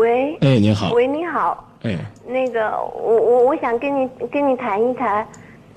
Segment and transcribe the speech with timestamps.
[0.00, 1.94] 喂，哎，你好，喂，你好，哎，
[2.26, 5.16] 那个我我我想跟你跟你谈一谈。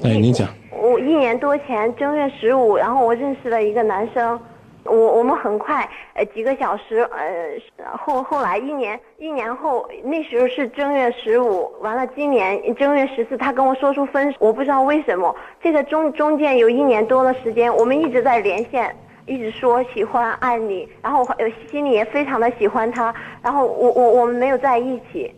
[0.01, 0.47] 哎，您讲。
[0.71, 4.39] 我一年多前正月十五，然后我认识了一个男生，
[4.85, 18.95] 我我们很快呃几个小时呃后后来一年一年后那时候是正月十五，完了今年正月十四他跟我说出分手，我不知道为什么，这个中中间有一年多的时间，我们一直在连线。
[19.25, 25.33] 一直说喜欢爱你，然后呃心里也非常的喜欢他，然后我我我们没有在一起，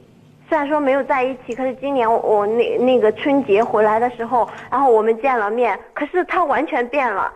[0.49, 7.31] 虽然说没有在一起，可是今年我那那个春节回来的时候，然后我们见了面，可是他完全变了，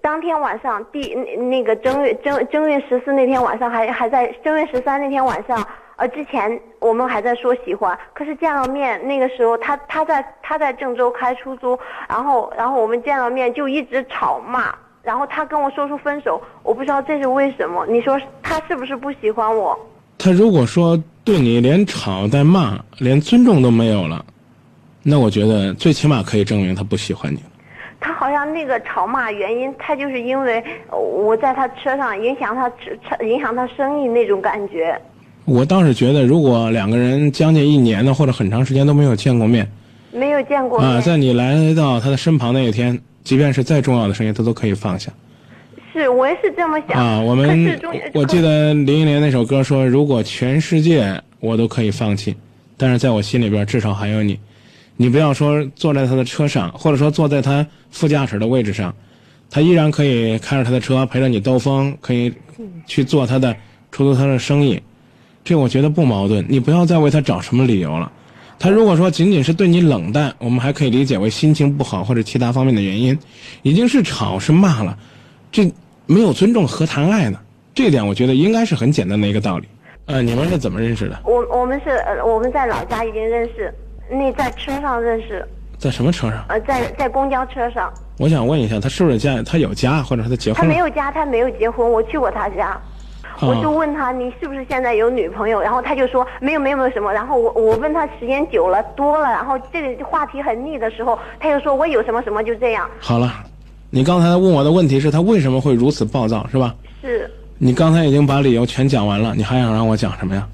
[0.00, 5.64] 当天晚上第那个正月正正月十四那天晚上还还在正月十三那天晚上，
[5.96, 11.78] 呃之前我们还在说喜欢，可是见了面那个时候他他在他在郑州开出租，
[12.08, 14.74] 然后然后我们见了面就一直吵骂。
[15.06, 17.86] 然后他跟我说出分手，我不知道这是为什么。
[17.86, 19.78] 你说他是不是不喜欢我？
[20.18, 24.24] 他如果说对你连吵带骂，连尊重都没有了，
[25.04, 27.38] 那我觉得最起码可以证明他不喜欢你。
[28.00, 35.00] 他好像那个吵骂原因，他就是因为我在他车上影响他车影响他生意那种感觉。
[35.44, 39.70] 我倒是觉得，如果两个人将近一年的或者很长时间都没有见过面，
[40.10, 43.00] 没有见过啊，在你来到他的身旁那一天。
[43.26, 45.12] 即便是再重要的事情，他都可以放下。
[45.92, 47.20] 是我也是这么想啊。
[47.20, 47.80] 我们
[48.14, 52.36] 我记得林忆莲那首歌说：“如果全世界我都可以放弃，
[52.76, 54.38] 但是在我心里边至少还有你。
[54.96, 58.94] 你不要说坐在他的车上，或者说坐在他副驾驶的位置上，
[59.50, 62.32] 他依然可以开着他的车陪着你兜风，可以
[62.86, 63.56] 去做他的
[63.90, 64.80] 出租车的生意。
[65.42, 66.46] 这我觉得不矛盾。
[66.48, 68.12] 你不要再为他找什么理由了。”
[68.58, 73.18] 他如果说仅仅是对你冷淡，我们还可以理解为心情不好或者其他方面的原因，
[73.62, 74.96] 已经是吵是骂了，
[75.52, 75.70] 这
[76.06, 77.38] 没有尊重何谈爱呢？
[77.74, 79.68] 这点我觉得应该是很简单的一个道理。
[80.06, 81.20] 呃，你们是怎么认识的？
[81.24, 83.74] 我我们是呃我们在老家已经认识，
[84.10, 85.46] 那在车上认识。
[85.78, 86.44] 在什么车上？
[86.48, 87.92] 呃，在在公交车上。
[88.16, 90.62] 我想问一下，他是不是家他有家，或者他结婚？
[90.62, 91.90] 他没有家，他没有结婚。
[91.90, 92.80] 我去过他家。
[93.40, 102.88] 我就问他你是不是现在有女朋友，然后他就说没有没有没有什么，然后我我问他时间久了多了，然后这个话题很腻的时候，他又说我有什么什么就这样。
[102.98, 103.32] 好了，
[103.90, 106.74] 你刚才问我的问题是他为什么会如此暴躁是吧？
[107.02, 107.30] 是。
[107.58, 110.46] 你刚才已经把理由全讲完了，你还想让我讲什么呀？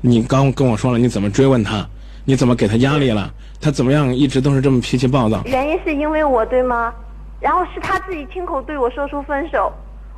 [0.00, 1.86] 你刚跟我说了你怎么追问他，
[2.24, 3.30] 你怎么给他压力了，
[3.60, 5.40] 他怎么样一直都是这么脾气暴躁？
[5.46, 6.92] 原因是因为我对吗？
[7.40, 9.72] 然后是他自己亲口对我说出分手。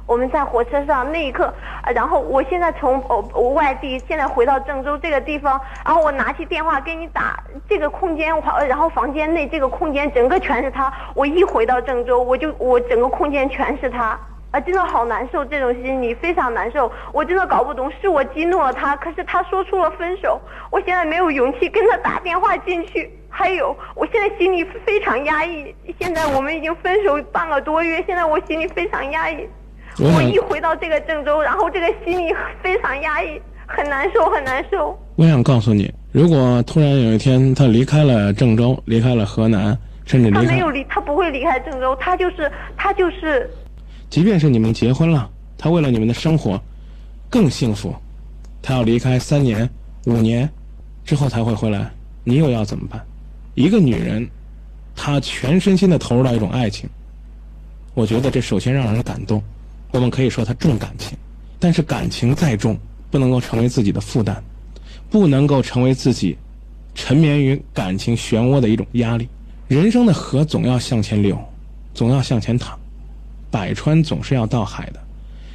[0.07, 1.53] 我们在火车上那一刻，
[1.95, 3.03] 然后我现在从
[3.35, 8.33] 我外地现在回到郑州这个地方，然后我拿起电话给你打，这个空间，
[8.69, 10.93] 然后房间内这个空间整个全是他。
[11.15, 14.19] 我一回到郑州，我就我整个空间全是他，
[14.53, 16.91] 啊，真的好难受，这种心理非常难受。
[17.13, 20.41] 我真的搞不懂是我激怒了他，可是他说出了分手，
[20.71, 23.11] 我现在没有勇气跟他打电话进去。
[23.29, 25.75] 还有，我现在心里非常压抑。
[26.01, 29.47] 现在我们已经分手半个多月，现在我心里非常压抑。
[29.99, 34.99] 我一回到这个郑州，然后这个心里非常压抑，很难受，很难受。
[35.17, 43.49] 我想告诉你，如果突然有一天他离开了郑州，离开了河南，甚至离他没有离，他不会离开郑州，他就是他就是。
[44.11, 46.61] 即便是你们结婚了，他为了你们的生活
[47.31, 47.95] 更幸福，
[48.61, 49.69] 他要离开三年、
[50.05, 50.49] 五年
[51.05, 51.91] 之后才会回来，
[52.23, 53.01] 你又要怎么办？
[53.55, 54.29] 一个女人，
[54.95, 56.87] 她全身心的投入到一种爱情，
[57.95, 59.43] 我觉得这首先让人感动。
[59.93, 61.17] 我们可以说他重感情，
[61.59, 62.77] 但是感情再重，
[63.11, 64.43] 不能够成为自己的负担，
[65.11, 66.37] 不能够成为自己
[66.95, 69.29] 沉湎于感情漩涡的一种压力。
[69.69, 71.39] 人生的河总要向前流，
[71.95, 72.79] 总要向前淌，
[73.51, 75.01] 百川总是要到海的。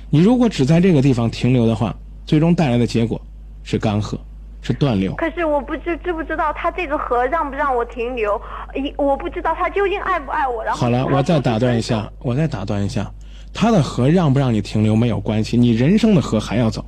[0.10, 3.20] 你如果只在这个地方停留的话，最终带来的结果
[3.64, 4.18] 是干涸，
[4.62, 5.14] 是断流。
[5.16, 8.42] 可是我不知知不知道他这个河让不让我停留？
[8.76, 10.64] 一我不知道他究竟爱不爱我。
[10.64, 13.10] 然后好了，我再打断一下，我再打断一下。
[13.54, 16.84] 他的河让不让你停留没有关系，你人生的河还要走。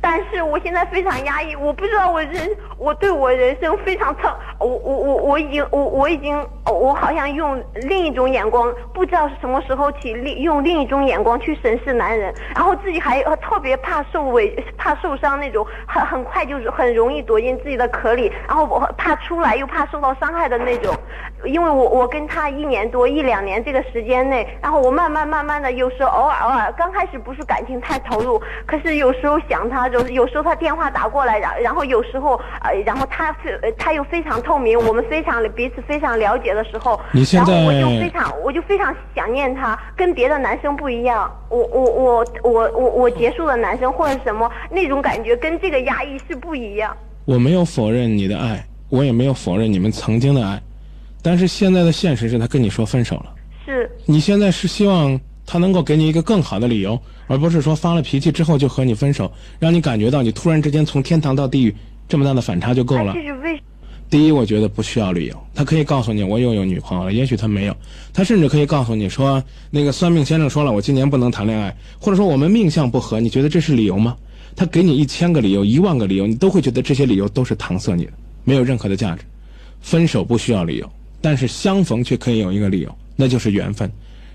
[0.00, 6.34] 但是我现在非常压抑，我不知道我人，我对我人生非常操，我我我我已经我我已经
[6.70, 20.94] 我好像用另一种眼光，不知道是什么时候起，另用另一种眼光去审视男人，然后自己还特别怕受委，怕受伤那种，很很快就是很容易躲进自己的壳里，然后我怕出来又怕受到伤害的那种，
[21.44, 29.88] 因为我我跟他一年多一两年这个时间内，然后我慢慢慢慢的，有时候偶尔偶尔，刚开始不是感情太投入，可是有时候想他。
[29.88, 36.68] 有有时候他电话打过来，然然后有时候呃，然后他非他又非常透明，我们非常彼此非常了解的。
[36.68, 41.30] 时候，你现在然后我就非常我就非常想念他，跟别的男生不一样。
[41.48, 46.94] 我我我我我我结束的男生或者什么那种感觉，跟这个压抑是不一样。
[47.24, 50.60] 我没有否认你的爱，我也没有否认你们曾经的爱，
[51.22, 53.34] 但是现在的现实是他跟你说分手了。
[53.64, 61.74] 是你现在是希望他能够给你一个更好的理由，而不是说发了脾气之后就和你分手，让你感觉到你突然之间从天堂到地狱
[62.06, 63.22] 这么大的反差就够了这。
[63.22, 63.62] 是为
[64.10, 67.76] 第一，我觉得不需要理由，他可以告诉你我又有女朋友了，也许他没有，
[68.12, 74.16] 他甚至可以告诉你说那个算命先生说了我今年不能谈恋爱，或者说我们命相不合，你觉得这是理由吗？
[74.56, 78.12] 他给你一千个理由、一万个理由，你都会觉得这些理由都是搪塞你的，
[78.44, 79.22] 没有任何的价值。
[79.80, 80.90] 分手不需要理由，
[81.20, 83.90] 但是相逢却可以有一个理由，那就是缘分。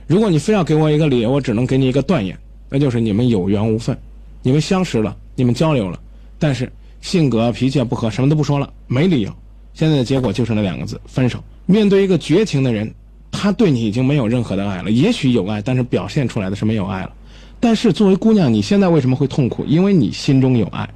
[0.08, 2.38] 如果你非要给我一个理由，我只能给你一个断言，
[2.70, 3.98] 那就是你们有缘无分，
[4.44, 6.00] 你们相识了，你们交流了，
[6.38, 6.72] 但是
[7.02, 9.34] 性格脾气不合，什么都不说了，没理由。
[9.74, 11.44] 现在的结果就是那两个字：分手。
[11.66, 12.94] 面对一个绝情的人，
[13.31, 17.14] 他对你已经没有任何的爱了，也许有爱，但是表现出来的是没有爱了。
[17.60, 19.64] 但是作为姑娘，你现在为什么会痛苦？
[19.66, 20.90] 因为你心中有爱，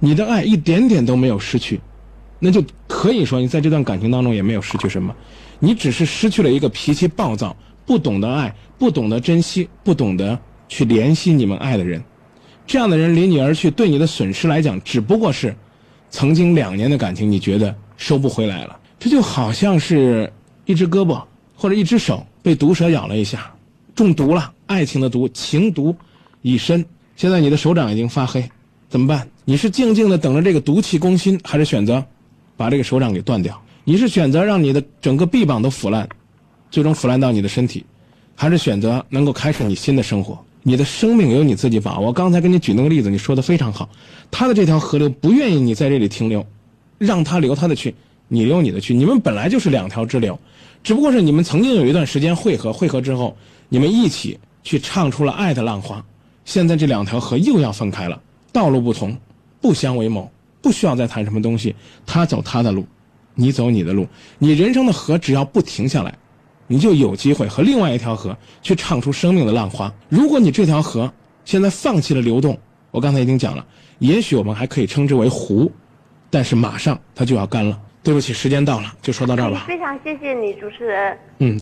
[0.00, 1.78] 你的爱一点点都没有失去，
[2.38, 5.14] 那就可以说你在这段感情当中也没有失去什么，
[5.58, 7.54] 你只是失去了一个脾气暴躁、
[7.84, 10.38] 不懂得爱、不懂得珍惜、不懂得
[10.68, 12.02] 去怜惜你们爱的人。
[12.66, 15.54] 这样的人离你而去，对你的损失来讲，只不过是
[16.08, 18.78] 曾经两年的感情，你觉得收不回来了。
[18.98, 20.32] 这就好像是
[20.64, 21.22] 一只胳膊
[21.54, 23.52] 或者一只手被毒蛇咬了一下，
[23.94, 25.94] 中毒了，爱情的毒，情毒
[26.40, 26.82] 已深。
[27.16, 28.48] 现在你的手掌已经发黑，
[28.88, 29.28] 怎么办？
[29.44, 32.02] 你是静静的等着这个毒气攻心，还是选择
[32.56, 33.60] 把这个手掌给断掉？
[33.84, 36.08] 你是选择让你的整个臂膀都腐烂，
[36.70, 37.84] 最终腐烂到你的身体，
[38.34, 40.38] 还是选择能够开始你新的生活？
[40.62, 42.12] 你的生命由你自己把握。
[42.12, 43.88] 刚才给你举那个例子，你说的非常好。
[44.30, 46.44] 他的这条河流不愿意你在这里停留，
[46.98, 47.94] 让他流他的去，
[48.28, 48.92] 你流你的去。
[48.92, 50.38] 你们本来就是两条支流，
[50.82, 53.36] 只不过是你们曾经有一段时间汇合，汇合之后，
[53.68, 56.04] 你们一起去唱出了爱的浪花。
[56.44, 58.20] 现在这两条河又要分开了，
[58.52, 59.16] 道路不同，
[59.60, 60.30] 不相为谋，
[60.60, 61.74] 不需要再谈什么东西。
[62.06, 62.86] 他走他的路，
[63.34, 64.06] 你走你的路。
[64.38, 66.16] 你人生的河只要不停下来，
[66.66, 69.92] 你就有机会和另外一条河去唱出生命的浪花。
[70.08, 71.12] 如果你这条河
[71.44, 72.58] 现在放弃了流动，
[72.90, 73.64] 我刚才已经讲了，
[73.98, 75.70] 也许我们还可以称之为湖，
[76.30, 77.80] 但是马上它就要干了。
[78.02, 79.64] 对不起，时间到了，就说到这儿吧。
[79.66, 81.18] 非常谢谢你，主持人。
[81.38, 81.60] 嗯。